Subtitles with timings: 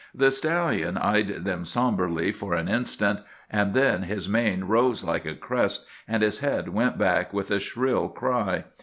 [0.15, 3.19] "The stallion eyed them sombrely for an instant;
[3.51, 7.59] and then his mane rose like a crest, and his head went back with a
[7.59, 8.63] shrill cry.